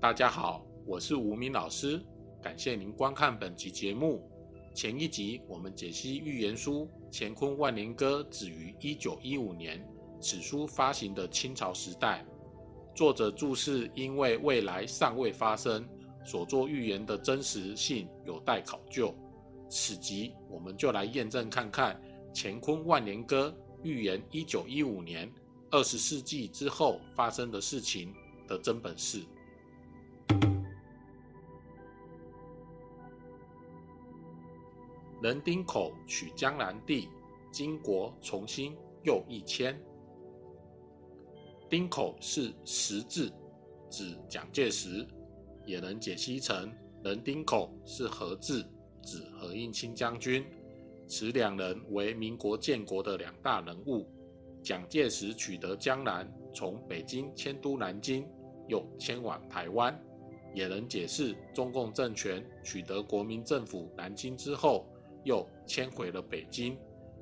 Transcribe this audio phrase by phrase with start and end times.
[0.00, 2.00] 大家好，我是吴明老师，
[2.40, 4.22] 感谢您观看本集节目。
[4.72, 9.84] 前一集我们解析预言书《乾坤万年歌》止于一九一五年，
[10.20, 12.24] 此书发行的清朝时代。
[12.94, 15.84] 作者注释因为未来尚未发生，
[16.24, 19.12] 所作预言的真实性有待考究。
[19.68, 21.96] 此集我们就来验证看看
[22.32, 23.52] 《乾坤万年歌》
[23.82, 25.28] 预言一九一五年
[25.72, 28.14] 二十世纪之后发生的事情
[28.46, 29.24] 的真本事。
[35.20, 37.08] 人丁口取江南地，
[37.50, 39.76] 金国重新又一迁。
[41.68, 43.32] 丁口是十字，
[43.90, 45.04] 指蒋介石，
[45.66, 48.64] 也能解析成人丁口是何字，
[49.02, 50.46] 指何应钦将军。
[51.08, 54.06] 此两人为民国建国的两大人物。
[54.62, 58.24] 蒋介石取得江南，从北京迁都南京，
[58.68, 60.00] 又迁往台湾，
[60.54, 64.86] 也能解释中共政权取得国民政府南京之后。
[65.28, 66.74] 又迁回了北京，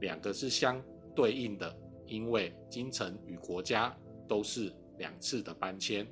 [0.00, 0.80] 两个是相
[1.16, 3.92] 对应的，因为京城与国家
[4.28, 6.06] 都是两次的搬迁。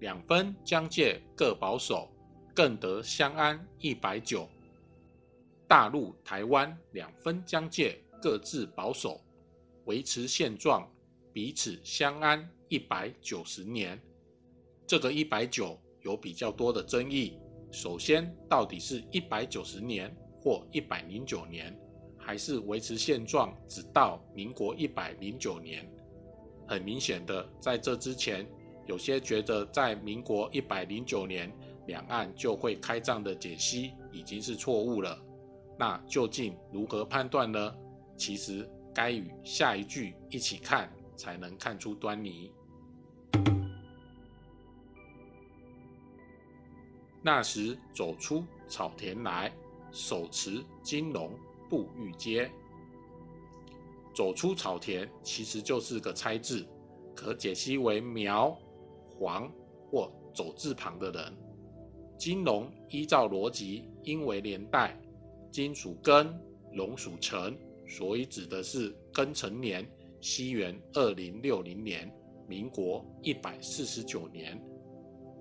[0.00, 2.10] 两分疆界各保守，
[2.54, 4.46] 更得相安一百九。
[5.66, 9.18] 大陆、台湾两分疆界各自保守，
[9.86, 10.86] 维持现状，
[11.32, 13.98] 彼此相安一百九十年。
[14.92, 17.38] 这个一百九有比较多的争议。
[17.70, 21.74] 首先，到底是一百九十年或一百零九年，
[22.18, 25.90] 还是维持现状直到民国一百零九年？
[26.68, 28.46] 很明显的，在这之前，
[28.84, 31.50] 有些觉得在民国一百零九年
[31.86, 35.18] 两岸就会开战的解析已经是错误了。
[35.78, 37.74] 那究竟如何判断呢？
[38.18, 42.52] 其实该与下一句一起看，才能看出端倪。
[47.22, 49.52] 那时走出草田来，
[49.92, 51.30] 手持金龙
[51.70, 52.50] 步玉阶。
[54.12, 56.66] 走出草田其实就是个猜字，
[57.14, 58.58] 可解析为苗、
[59.18, 59.50] 黄
[59.88, 61.32] 或走字旁的人。
[62.18, 65.00] 金龙依照逻辑，因为连带，
[65.50, 66.28] 金属庚，
[66.72, 67.56] 龙属辰，
[67.88, 69.88] 所以指的是庚辰年，
[70.20, 72.12] 西元二零六零年，
[72.48, 74.60] 民国一百四十九年，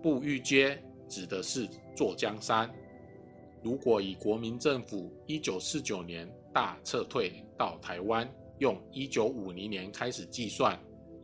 [0.01, 0.81] 步玉阶。
[1.11, 2.73] 指的是坐江山。
[3.61, 8.27] 如果以国民政府一九四九年大撤退到台湾，
[8.57, 10.79] 用一九五零年开始计算，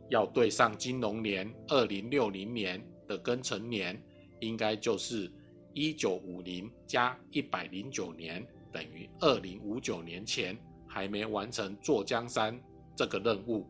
[0.08, 4.00] 要对上金龙年二零六零年的庚辰年，
[4.38, 5.28] 应该就是
[5.72, 10.56] 一九五零加一百零九年，等于二零五九年前
[10.86, 12.56] 还没完成坐江山
[12.94, 13.66] 这个任务。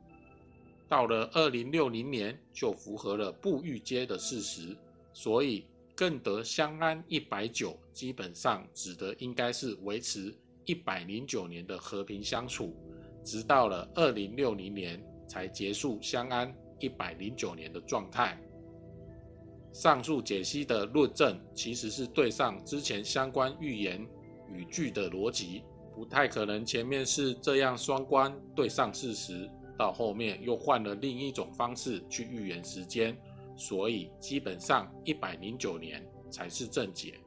[0.89, 4.77] 到了二零六零年，就符合了布玉阶的事实，
[5.15, 5.65] 所以。
[5.99, 10.33] 更得相安一百九，基本上指的应该是维持
[10.65, 12.73] 一百零九年的和平相处，
[13.25, 18.41] 直到了二零六零年才结束相安一百零九年的状态。
[19.73, 24.01] 上述解析的论证其实是对上之前相关预言
[24.49, 25.65] 语句的逻辑，
[25.97, 33.19] 不太可能前面是这样双关对上事实，到后面又换了另一种方式去预言时间。
[33.59, 37.19] 所以基本上一百零九年才是正解。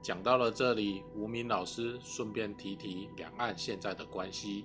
[0.00, 4.64] 讲到了这里，吴明老师顺便提提两岸现在的关系。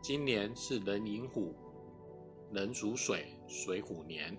[0.00, 1.52] 今年是壬寅虎，
[2.52, 4.38] 壬属水，水虎年，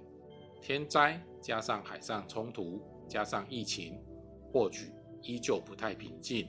[0.61, 3.99] 天灾加上海上冲突加上疫情，
[4.53, 4.89] 或许
[5.21, 6.47] 依旧不太平静。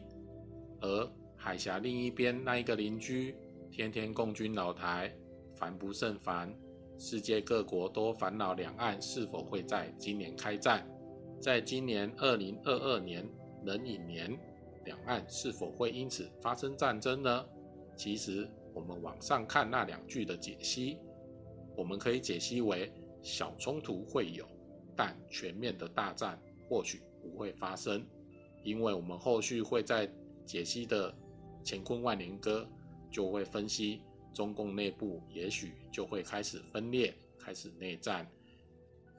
[0.81, 3.35] 而海峡另一边那一个邻居。
[3.78, 5.09] 天天共军老台，
[5.55, 6.53] 烦不胜烦。
[6.99, 10.84] 世界各国都烦恼两岸是否会在今年开战。
[11.41, 13.25] 在今年二零二二年
[13.62, 14.37] 壬寅年，
[14.85, 17.47] 两岸是否会因此发生战争呢？
[17.94, 20.99] 其实我们往上看那两句的解析，
[21.76, 22.93] 我们可以解析为
[23.23, 24.44] 小冲突会有，
[24.97, 26.37] 但全面的大战
[26.69, 28.05] 或许不会发生。
[28.64, 30.12] 因为我们后续会在
[30.44, 31.12] 解析的
[31.64, 32.69] 《乾坤万年歌》。
[33.10, 34.02] 就会分析
[34.32, 38.31] 中共内部也许就会开始分裂，开始内战，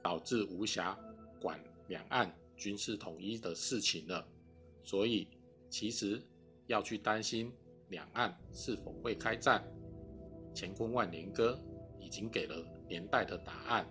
[0.02, 0.96] 导致无暇
[1.40, 1.58] 管
[1.88, 4.26] 两岸军事统一的事情了。
[4.82, 5.28] 所以，
[5.68, 6.22] 其实
[6.66, 7.52] 要去担心
[7.88, 9.62] 两岸是否会开战，
[10.58, 11.60] 《乾坤万年歌》
[12.04, 13.86] 已经给了年代的答案，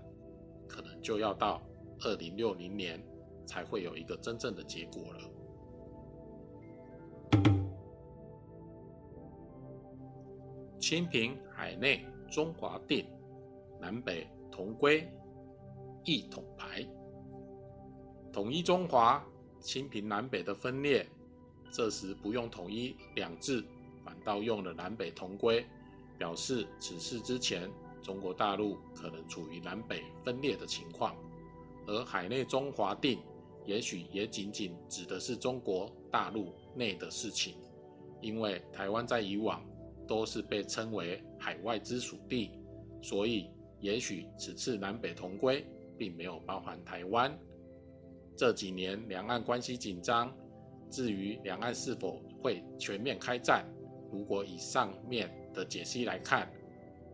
[0.68, 1.62] 可能就要到
[2.02, 3.02] 二零六零年
[3.46, 5.22] 才会有一个真正的结果了。
[10.90, 13.06] 清平海内中华定，
[13.80, 15.08] 南北同归，
[16.04, 16.84] 一统牌。
[18.34, 19.24] 统一中华，
[19.60, 21.08] 清平南北的分裂，
[21.70, 23.64] 这时不用统一两字，
[24.04, 25.64] 反倒用了南北同归，
[26.18, 27.70] 表示此事之前，
[28.02, 31.16] 中国大陆可能处于南北分裂的情况，
[31.86, 33.20] 而海内中华定，
[33.64, 37.54] 也许也仅仅指的是中国大陆内的事情，
[38.22, 39.64] 因为台湾在以往。
[40.10, 42.50] 都是被称为海外之属地，
[43.00, 45.64] 所以也许此次南北同归，
[46.00, 47.32] 并没有包含台湾。
[48.36, 50.36] 这几年两岸关系紧张，
[50.90, 53.64] 至于两岸是否会全面开战，
[54.12, 56.52] 如果以上面的解析来看，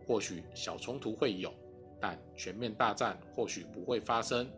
[0.06, 1.52] 或许小冲突会有，
[2.00, 4.48] 但全面大战或许不会发生，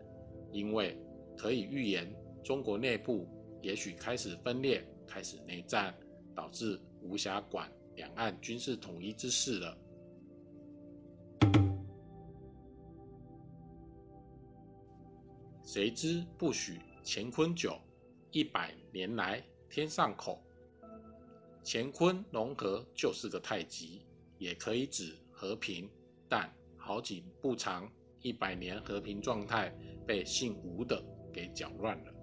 [0.53, 0.97] 因为
[1.37, 2.09] 可以预言，
[2.45, 3.27] 中国内部
[3.63, 5.93] 也许开始分裂，开始内战，
[6.37, 7.69] 导致无暇管。
[7.99, 9.77] 两岸军事统一之事了。
[15.65, 17.77] 谁知不许乾坤久，
[18.31, 20.41] 一百年来天上口。
[21.65, 24.07] 乾坤融合就是个太极，
[24.39, 25.91] 也可以指和平，
[26.29, 27.91] 但好景不长，
[28.21, 32.15] 一百年和平状态被姓吴的给搅乱了。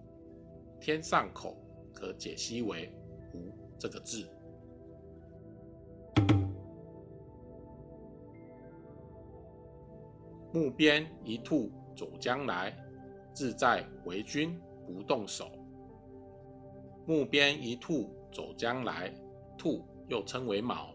[0.79, 1.61] 天上口
[1.93, 2.89] 可解析为
[3.33, 4.25] 吴这个字。
[10.55, 12.73] 木边一兔走将来，
[13.33, 14.57] 自在为君
[14.87, 15.51] 不动手。
[17.05, 19.13] 木边一兔走将来，
[19.57, 20.93] 兔又称为卯，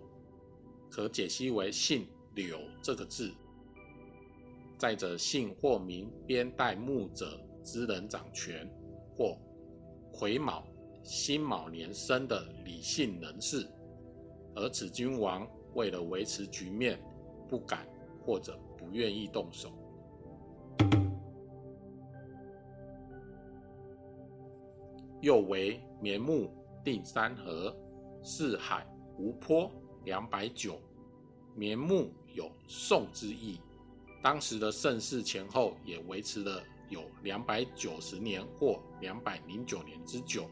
[0.88, 3.30] 可解析为姓柳这个字。
[4.78, 8.66] 再者，姓或名边带木者之人掌权，
[9.14, 9.36] 或
[10.10, 10.66] 癸卯、
[11.02, 13.68] 辛卯年生的李姓人士，
[14.54, 16.98] 而此君王为了维持局面，
[17.46, 17.86] 不敢
[18.24, 18.58] 或者。
[18.92, 19.70] 愿意动手，
[25.20, 26.50] 又为绵木
[26.84, 27.76] 定山河，
[28.22, 28.86] 四海
[29.18, 29.70] 无坡
[30.04, 30.78] 两百九。
[31.54, 33.60] 绵木有宋之意，
[34.22, 40.48] 当时的盛世前后也维持了有两百九十年或两百零九年之久。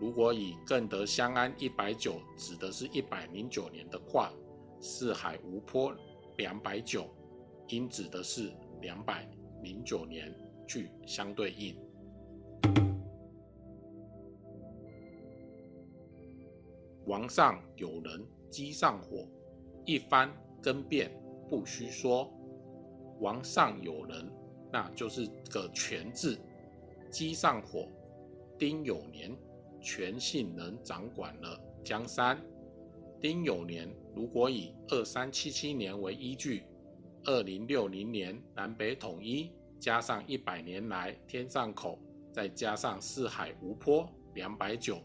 [0.00, 4.32] 如果以更得相安一百九，指的是一百零九年的话，
[4.80, 5.94] 四海无坡
[6.36, 7.08] 两百九。
[7.68, 8.50] 应指的是
[8.80, 9.28] 两百
[9.62, 10.34] 零九年
[10.66, 11.76] 去相对应。
[17.06, 19.26] 王上有人机上火，
[19.84, 20.30] 一番
[20.62, 21.10] 更变
[21.48, 22.30] 不须说。
[23.20, 24.30] 王上有人，
[24.70, 26.38] 那就是个权字。
[27.10, 27.88] 机上火，
[28.58, 29.34] 丁酉年，
[29.80, 32.38] 权姓人掌管了江山。
[33.20, 36.64] 丁酉年，如果以二三七七年为依据。
[37.28, 41.98] 二零六零年南北统一，加上一百年来天上口，
[42.32, 45.02] 再加上四海无坡两百九，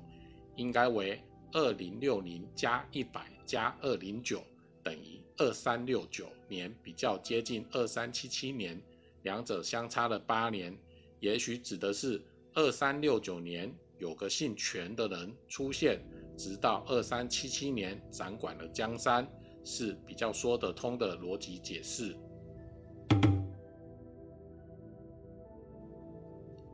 [0.55, 1.21] 应该为
[1.51, 4.41] 二零六零加一百加二零九
[4.81, 8.81] 等于二三六九年，比较接近二三七七年，
[9.23, 10.73] 两者相差了八年，
[11.19, 12.23] 也许指的是
[12.53, 15.99] 二三六九年有个姓权的人出现，
[16.37, 19.27] 直到二三七七年掌管了江山。
[19.63, 22.15] 是比较说得通的逻辑解释。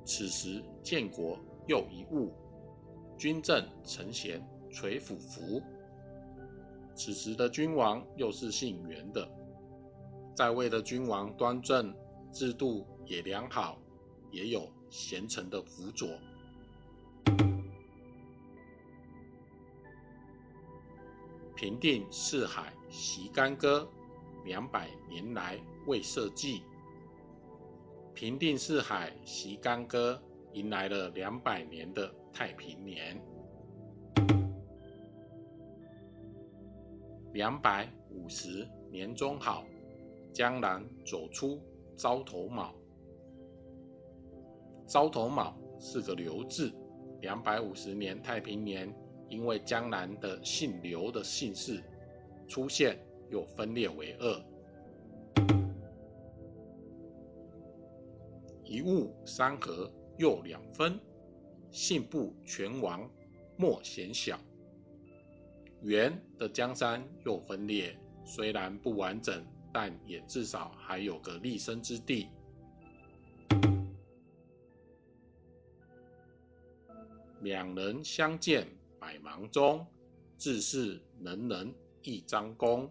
[0.05, 2.31] 此时建国又一物，
[3.17, 5.61] 君正臣贤垂辅服。
[6.95, 9.29] 此时的君王又是姓袁的，
[10.35, 11.95] 在位的君王端正，
[12.31, 13.77] 制度也良好，
[14.31, 16.09] 也有贤臣的辅佐。
[21.59, 23.85] 平定四海习干戈，
[24.45, 26.61] 两百年来未设计。
[28.13, 30.17] 平定四海习干戈，
[30.53, 33.21] 迎来了两百年的太平年。
[37.33, 39.65] 两百五十年中好，
[40.31, 41.61] 江南走出
[41.97, 42.73] 招头卯。
[44.87, 46.73] 招头卯是个刘字，
[47.19, 48.89] 两百五十年太平年。
[49.29, 51.83] 因为江南的姓刘的姓氏
[52.47, 52.97] 出现，
[53.29, 54.45] 又分裂为二，
[58.63, 60.99] 一物三合又两分，
[61.69, 63.09] 姓不全亡
[63.55, 64.39] 莫嫌小。
[65.81, 67.95] 元的江山又分裂，
[68.25, 72.27] 虽然不完整，但也至少还有个立身之地。
[77.41, 78.67] 两人相见。
[79.09, 79.83] 百忙中，
[80.37, 81.73] 自是人人
[82.03, 82.87] 一张弓。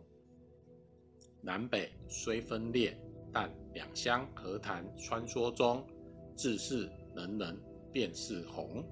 [1.41, 3.01] 南北虽分裂，
[3.33, 5.87] 但两相和谈穿梭中，
[6.35, 7.57] 自是人人
[7.93, 8.85] 便是红。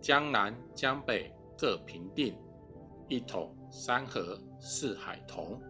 [0.00, 2.34] 江南江北各平定，
[3.08, 5.62] 一统山河四海同。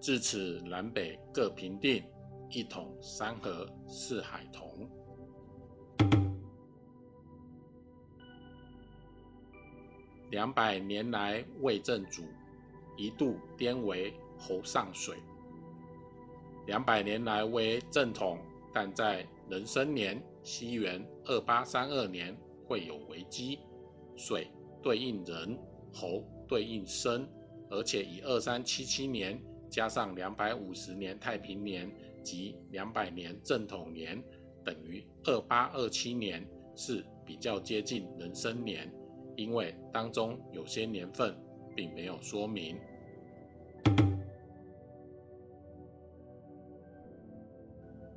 [0.00, 2.02] 至此南北各平定。
[2.52, 4.90] 一统山河四海同。
[10.30, 12.22] 两百年来魏正主
[12.96, 15.16] 一度颠为侯上水。
[16.66, 18.38] 两百年来为正统，
[18.72, 23.58] 但在壬申年西元二八三二年会有危机。
[24.16, 24.48] 水
[24.82, 25.58] 对应人，
[25.92, 27.28] 侯对应申，
[27.68, 31.90] 而且以二三七七年加上两百五十年太平年。
[32.22, 34.22] 即两百年正统年
[34.62, 36.46] 等于二八二七年
[36.76, 38.92] 是比较接近壬申年，
[39.40, 41.34] 因为当中有些年份
[41.74, 42.78] 并没有说明。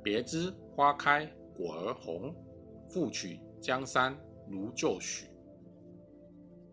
[0.02, 1.24] 别枝花开
[1.56, 2.34] 果儿红，
[2.90, 4.14] 复取江山
[4.46, 5.26] 如旧许。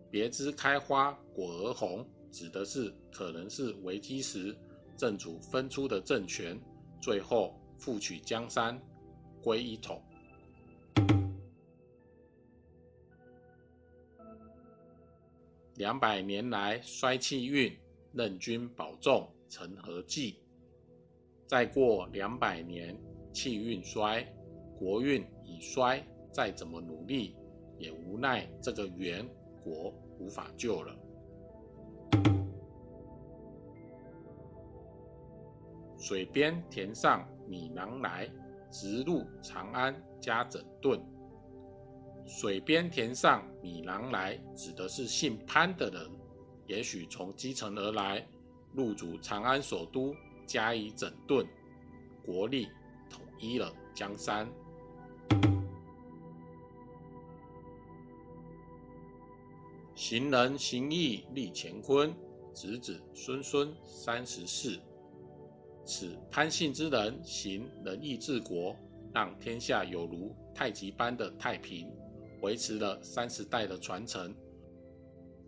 [0.09, 4.53] 别枝开花果儿红，指的是可能是危机时
[4.97, 6.59] 正主分出的政权。
[6.99, 8.77] 最后复取江山，
[9.41, 10.03] 归一统。
[15.81, 17.75] 两百年来衰气运，
[18.13, 20.37] 任君保重成何计？
[21.47, 22.95] 再过两百年，
[23.33, 24.23] 气运衰，
[24.77, 25.99] 国运已衰，
[26.31, 27.35] 再怎么努力，
[27.79, 29.27] 也无奈这个元
[29.63, 30.95] 国无法救了。
[35.97, 38.29] 水边田上米囊来，
[38.69, 41.03] 直入长安加整顿。
[42.33, 46.09] 水边田上米郎来，指的是姓潘的人，
[46.65, 48.25] 也许从基层而来，
[48.73, 50.15] 入主长安首都，
[50.47, 51.45] 加以整顿，
[52.23, 52.69] 国力
[53.09, 54.49] 统一了江山。
[59.93, 62.15] 行人行义立乾坤，
[62.53, 64.79] 子子孙孙三十四。
[65.83, 68.75] 此潘姓之人行仁义治国，
[69.13, 71.91] 让天下有如太极般的太平，
[72.41, 74.35] 维持了三十代的传承。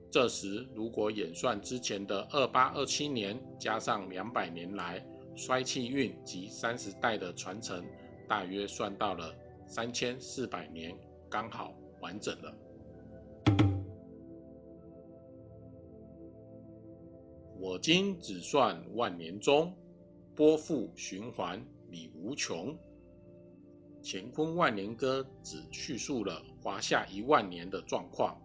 [0.10, 7.84] 这时，如果演算之前的二八二七年，加上两百年来衰气运及三十代的传承，
[8.28, 9.34] 大约算到了
[9.68, 10.96] 三千四百年，
[11.30, 12.56] 刚好完整了。
[17.60, 19.74] 我今只算万年中。
[20.36, 22.76] 波复循环，理无穷。
[24.04, 28.38] 乾坤万年歌只叙述了华夏一万年的状况，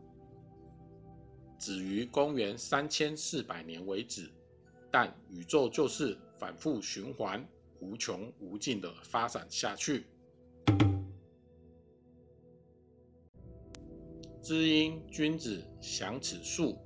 [1.59, 4.31] 止于公元三千四百年为止。
[4.91, 7.47] 但宇宙就是反复循环、
[7.81, 10.07] 无穷无尽的发展下去。
[14.41, 16.79] 知音君子享此术，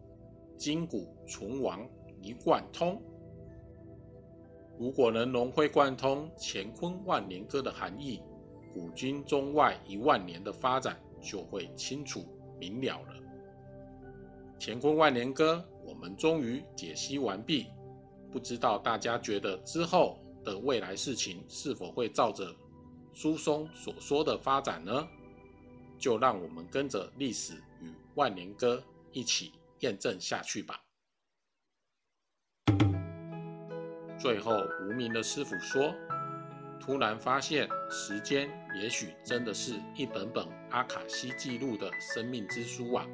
[0.57, 1.89] 今古存亡
[2.21, 3.01] 一贯通。
[4.81, 8.21] 如果能融会贯通乾坤万年歌的含义，
[8.73, 12.25] 古今中外一万年的发展就会清楚
[12.59, 13.15] 明了了。
[14.59, 17.67] 乾坤万年歌我们终于解析完毕，
[18.31, 22.55] 不知道大家觉得之后的未来事情是否会照着
[23.13, 25.07] 书中所说的发展呢？
[25.99, 30.81] 就让我们跟着历史与万年歌一起验证下去吧。
[34.19, 35.93] 最后，无名的师傅说
[36.85, 43.07] ：“突然发现，时间也许真的是一本本阿卡西记录的生命之书啊！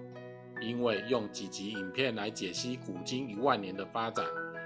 [0.59, 4.25] 因为用几集影片来解析古今一万年的发展，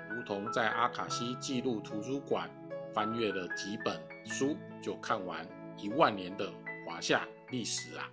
[0.09, 2.49] 如同在阿卡西记录图书馆
[2.95, 5.45] 翻阅了几本书就看完
[5.77, 6.49] 一万年的
[6.87, 8.09] 华夏历史啊！”